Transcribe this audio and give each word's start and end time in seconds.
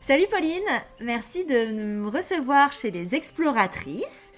Salut 0.00 0.26
Pauline, 0.30 0.62
merci 1.00 1.44
de 1.44 1.72
nous 1.72 2.10
recevoir 2.10 2.72
chez 2.72 2.90
les 2.90 3.14
exploratrices. 3.14 4.32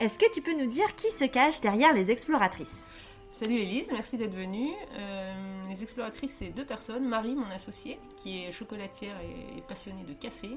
Est-ce 0.00 0.18
que 0.18 0.30
tu 0.32 0.42
peux 0.42 0.52
nous 0.52 0.66
dire 0.66 0.94
qui 0.96 1.10
se 1.10 1.24
cache 1.24 1.60
derrière 1.60 1.94
les 1.94 2.10
exploratrices? 2.10 2.84
Salut 3.34 3.56
Elise, 3.56 3.88
merci 3.90 4.16
d'être 4.16 4.34
venue. 4.34 4.70
Euh, 4.96 5.68
les 5.68 5.82
exploratrices, 5.82 6.36
c'est 6.38 6.50
deux 6.50 6.64
personnes. 6.64 7.08
Marie, 7.08 7.34
mon 7.34 7.50
associée, 7.50 7.98
qui 8.16 8.44
est 8.44 8.52
chocolatière 8.52 9.16
et 9.22 9.60
passionnée 9.62 10.04
de 10.04 10.12
café. 10.12 10.50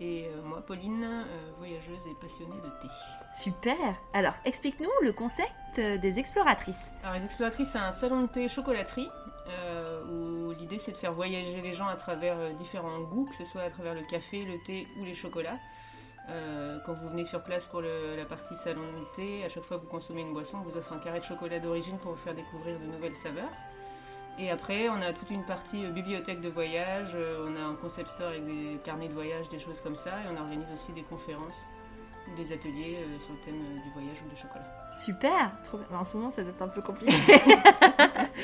Et 0.00 0.26
euh, 0.26 0.42
moi, 0.44 0.60
Pauline, 0.64 1.02
euh, 1.02 1.50
voyageuse 1.58 2.06
et 2.08 2.14
passionnée 2.20 2.60
de 2.62 2.68
thé. 2.80 2.88
Super 3.34 4.00
Alors, 4.12 4.34
explique-nous 4.44 4.90
le 5.02 5.12
concept 5.12 5.50
des 5.76 6.18
exploratrices. 6.20 6.92
Alors, 7.02 7.16
les 7.18 7.24
exploratrices, 7.24 7.70
c'est 7.72 7.78
un 7.78 7.90
salon 7.90 8.22
de 8.22 8.26
thé 8.28 8.48
chocolaterie 8.48 9.08
où 10.10 10.27
l'idée 10.68 10.78
c'est 10.78 10.92
de 10.92 10.96
faire 10.96 11.14
voyager 11.14 11.62
les 11.62 11.72
gens 11.72 11.86
à 11.86 11.96
travers 11.96 12.36
différents 12.58 13.00
goûts, 13.00 13.24
que 13.24 13.34
ce 13.34 13.44
soit 13.44 13.62
à 13.62 13.70
travers 13.70 13.94
le 13.94 14.02
café, 14.02 14.44
le 14.44 14.58
thé 14.58 14.86
ou 14.98 15.04
les 15.04 15.14
chocolats. 15.14 15.58
quand 16.84 16.92
vous 16.92 17.08
venez 17.08 17.24
sur 17.24 17.42
place 17.42 17.64
pour 17.66 17.80
la 17.80 18.24
partie 18.26 18.54
salon 18.54 18.82
de 18.82 19.16
thé, 19.16 19.44
à 19.44 19.48
chaque 19.48 19.64
fois 19.64 19.78
que 19.78 19.84
vous 19.84 19.88
consommez 19.88 20.20
une 20.20 20.34
boisson, 20.34 20.58
on 20.58 20.68
vous 20.68 20.76
offre 20.76 20.92
un 20.92 20.98
carré 20.98 21.20
de 21.20 21.24
chocolat 21.24 21.58
d'origine 21.58 21.96
pour 21.98 22.12
vous 22.12 22.18
faire 22.18 22.34
découvrir 22.34 22.78
de 22.78 22.84
nouvelles 22.84 23.16
saveurs. 23.16 23.50
Et 24.38 24.50
après, 24.50 24.88
on 24.88 25.00
a 25.00 25.12
toute 25.12 25.30
une 25.30 25.44
partie 25.44 25.84
euh, 25.84 25.90
bibliothèque 25.90 26.40
de 26.40 26.48
voyage, 26.48 27.10
euh, 27.14 27.48
on 27.48 27.56
a 27.56 27.64
un 27.64 27.74
concept 27.74 28.10
store 28.10 28.28
avec 28.28 28.44
des 28.46 28.78
carnets 28.84 29.08
de 29.08 29.14
voyage, 29.14 29.48
des 29.48 29.58
choses 29.58 29.80
comme 29.80 29.96
ça, 29.96 30.10
et 30.10 30.28
on 30.32 30.36
organise 30.36 30.68
aussi 30.74 30.92
des 30.92 31.02
conférences 31.02 31.66
des 32.36 32.52
ateliers 32.52 32.98
euh, 33.00 33.20
sur 33.20 33.32
le 33.32 33.38
thème 33.38 33.54
euh, 33.54 33.82
du 33.82 33.90
voyage 33.92 34.22
ou 34.24 34.28
du 34.28 34.36
chocolat. 34.36 34.64
Super 34.96 35.52
trop... 35.62 35.78
En 35.92 36.04
ce 36.04 36.16
moment, 36.16 36.30
ça 36.30 36.42
doit 36.42 36.52
être 36.52 36.62
un 36.62 36.68
peu 36.68 36.82
compliqué. 36.82 37.12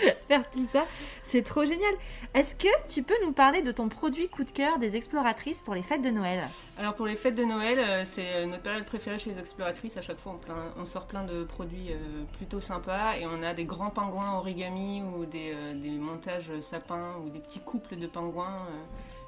Faire 0.28 0.48
tout 0.50 0.66
ça, 0.72 0.86
c'est 1.24 1.42
trop 1.42 1.64
génial. 1.64 1.94
Est-ce 2.34 2.54
que 2.54 2.68
tu 2.88 3.02
peux 3.02 3.14
nous 3.24 3.32
parler 3.32 3.62
de 3.62 3.72
ton 3.72 3.88
produit 3.88 4.28
coup 4.28 4.44
de 4.44 4.50
cœur 4.50 4.78
des 4.78 4.96
exploratrices 4.96 5.62
pour 5.62 5.74
les 5.74 5.82
fêtes 5.82 6.02
de 6.02 6.10
Noël? 6.10 6.42
Alors 6.78 6.94
pour 6.94 7.06
les 7.06 7.16
fêtes 7.16 7.36
de 7.36 7.44
Noël, 7.44 7.78
euh, 7.78 8.02
c'est 8.04 8.46
notre 8.46 8.62
période 8.62 8.84
préférée 8.84 9.18
chez 9.18 9.30
les 9.30 9.38
exploratrices. 9.38 9.96
À 9.96 10.02
chaque 10.02 10.18
fois, 10.18 10.38
on, 10.76 10.86
sort 10.86 11.06
plein 11.06 11.24
de 11.24 11.44
produits 11.44 11.90
plutôt 12.36 12.60
sympas 12.60 13.16
et 13.16 13.26
on 13.26 13.42
a 13.42 13.54
des 13.54 13.64
grands 13.64 13.90
pingouins 13.90 14.34
origami 14.34 15.02
ou 15.02 15.24
des, 15.24 15.54
des 15.74 15.98
montages 15.98 16.52
sapins 16.60 17.14
ou 17.24 17.30
des 17.30 17.40
petits 17.40 17.60
couples 17.60 17.96
de 17.96 18.06
pingouins 18.06 18.66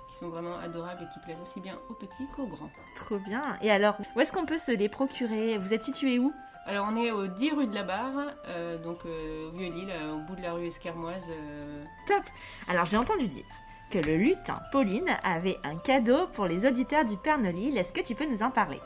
qui 0.09 0.17
sont 0.17 0.29
vraiment 0.29 0.57
adorables 0.59 1.03
et 1.03 1.13
qui 1.13 1.21
plaisent 1.21 1.41
aussi 1.43 1.61
bien 1.61 1.77
aux 1.89 1.95
petits 1.95 2.27
qu'aux 2.35 2.47
grands. 2.47 2.71
Trop 2.97 3.19
bien. 3.19 3.43
Et 3.63 3.71
alors, 3.71 3.97
où 4.15 4.21
est-ce 4.21 4.33
qu'on 4.33 4.47
peut 4.47 4.59
se 4.59 4.73
les 4.73 4.89
procurer? 4.89 5.59
Vous 5.59 5.73
êtes 5.73 5.83
situé 5.83 6.19
où? 6.19 6.33
Alors 6.67 6.89
on 6.91 6.97
est 6.97 7.11
au 7.11 7.27
10 7.27 7.53
rue 7.53 7.67
de 7.67 7.75
la 7.75 7.83
Barre, 7.83 8.35
euh, 8.49 8.77
donc 8.79 8.99
euh, 9.07 9.49
au 9.49 9.57
Vieux-Lille, 9.57 9.91
euh, 9.91 10.15
au 10.15 10.19
bout 10.19 10.37
de 10.37 10.43
la 10.43 10.53
rue 10.53 10.67
Esquermoise. 10.67 11.31
Top 12.07 12.23
Alors 12.69 12.87
j'ai 12.87 12.97
entendu 12.97 13.29
dire 13.29 13.45
que 13.91 13.99
le 13.99 14.17
lutin 14.17 14.55
Pauline 14.73 15.17
avait 15.23 15.59
un 15.63 15.77
cadeau 15.77 16.27
pour 16.35 16.47
les 16.47 16.67
auditeurs 16.67 17.05
du 17.05 17.17
Père 17.17 17.39
Nolil. 17.39 17.79
Est-ce 17.79 17.93
que 17.93 18.01
tu 18.01 18.15
peux 18.15 18.27
nous 18.27 18.43
en 18.43 18.51
parler? 18.51 18.81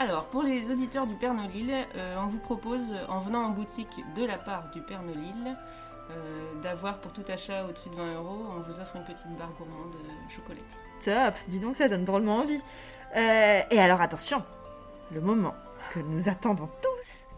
Alors, 0.00 0.24
pour 0.24 0.42
les 0.42 0.70
auditeurs 0.70 1.06
du 1.06 1.14
Père 1.14 1.34
Nolil, 1.34 1.72
on 2.18 2.26
vous 2.26 2.38
propose, 2.38 2.94
en 3.08 3.20
venant 3.20 3.44
en 3.44 3.50
boutique 3.50 4.02
de 4.16 4.24
la 4.24 4.38
part 4.38 4.70
du 4.72 4.80
Père 4.80 5.02
Nolil, 5.02 5.54
euh, 6.10 6.62
d'avoir 6.62 6.98
pour 6.98 7.12
tout 7.12 7.24
achat 7.28 7.64
au-dessus 7.64 7.88
de 7.90 7.94
20 7.94 8.14
euros, 8.14 8.46
on 8.56 8.60
vous 8.60 8.80
offre 8.80 8.96
une 8.96 9.04
petite 9.04 9.28
barre 9.38 9.52
gourmande 9.56 9.92
de 9.92 10.32
chocolat. 10.32 10.60
Top 11.04 11.34
Dis 11.48 11.60
donc, 11.60 11.76
ça 11.76 11.88
donne 11.88 12.04
drôlement 12.04 12.38
envie. 12.38 12.60
Euh, 13.16 13.62
et 13.70 13.78
alors 13.78 14.00
attention, 14.00 14.42
le 15.12 15.20
moment 15.20 15.54
que 15.92 16.00
nous 16.00 16.28
attendons 16.28 16.68
tous. 16.82 16.89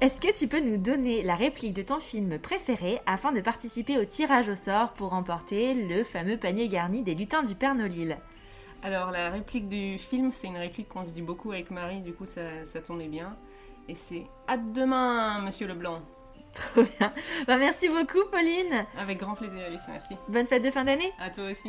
Est-ce 0.02 0.20
que 0.20 0.36
tu 0.36 0.48
peux 0.48 0.58
nous 0.58 0.78
donner 0.78 1.22
la 1.22 1.36
réplique 1.36 1.74
de 1.74 1.82
ton 1.82 2.00
film 2.00 2.36
préféré 2.40 3.00
afin 3.06 3.30
de 3.30 3.40
participer 3.40 3.98
au 3.98 4.04
tirage 4.04 4.48
au 4.48 4.56
sort 4.56 4.94
pour 4.94 5.10
remporter 5.10 5.74
le 5.74 6.02
fameux 6.02 6.36
panier 6.36 6.68
garni 6.68 7.04
des 7.04 7.14
lutins 7.14 7.44
du 7.44 7.54
Père 7.54 7.76
Nolil 7.76 8.18
Alors 8.82 9.12
la 9.12 9.30
réplique 9.30 9.68
du 9.68 9.98
film, 9.98 10.32
c'est 10.32 10.48
une 10.48 10.56
réplique 10.56 10.88
qu'on 10.88 11.04
se 11.04 11.12
dit 11.12 11.22
beaucoup 11.22 11.52
avec 11.52 11.70
Marie, 11.70 12.00
du 12.00 12.12
coup 12.14 12.26
ça, 12.26 12.64
ça 12.64 12.80
tombait 12.80 13.06
bien. 13.06 13.36
Et 13.88 13.94
c'est 13.94 14.26
À 14.48 14.56
demain, 14.56 15.40
monsieur 15.40 15.68
Leblanc 15.68 16.00
Trop 16.52 16.82
bien. 16.82 17.12
Bah, 17.46 17.56
merci 17.56 17.88
beaucoup, 17.88 18.28
Pauline. 18.28 18.84
Avec 18.98 19.18
grand 19.20 19.34
plaisir, 19.34 19.64
Alice. 19.64 19.82
Merci. 19.88 20.16
Bonne 20.28 20.48
fête 20.48 20.64
de 20.64 20.72
fin 20.72 20.82
d'année. 20.82 21.12
À 21.20 21.30
toi 21.30 21.44
aussi. 21.48 21.68